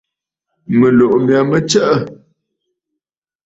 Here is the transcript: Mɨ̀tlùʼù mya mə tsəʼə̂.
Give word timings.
Mɨ̀tlùʼù 0.77 1.17
mya 1.25 1.39
mə 1.49 1.57
tsəʼə̂. 1.69 1.97